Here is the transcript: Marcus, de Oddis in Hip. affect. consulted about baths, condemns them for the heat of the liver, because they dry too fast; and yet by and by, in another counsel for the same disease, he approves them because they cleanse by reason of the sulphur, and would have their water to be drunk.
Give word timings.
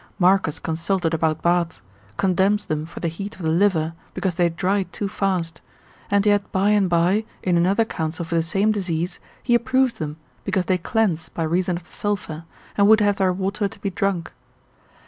Marcus, 0.17 0.55
de 0.55 0.57
Oddis 0.57 0.57
in 0.57 0.57
Hip. 0.57 0.57
affect. 0.57 0.63
consulted 0.97 1.13
about 1.13 1.41
baths, 1.43 1.81
condemns 2.17 2.65
them 2.65 2.87
for 2.87 3.01
the 3.01 3.07
heat 3.07 3.35
of 3.35 3.43
the 3.43 3.49
liver, 3.51 3.93
because 4.15 4.33
they 4.33 4.49
dry 4.49 4.81
too 4.81 5.07
fast; 5.07 5.61
and 6.09 6.25
yet 6.25 6.51
by 6.51 6.71
and 6.71 6.89
by, 6.89 7.23
in 7.43 7.55
another 7.55 7.85
counsel 7.85 8.25
for 8.25 8.33
the 8.33 8.41
same 8.41 8.71
disease, 8.71 9.19
he 9.43 9.53
approves 9.53 9.99
them 9.99 10.17
because 10.43 10.65
they 10.65 10.79
cleanse 10.79 11.29
by 11.29 11.43
reason 11.43 11.77
of 11.77 11.83
the 11.83 11.93
sulphur, 11.93 12.45
and 12.75 12.87
would 12.87 12.99
have 12.99 13.17
their 13.17 13.31
water 13.31 13.67
to 13.67 13.77
be 13.79 13.91
drunk. 13.91 14.33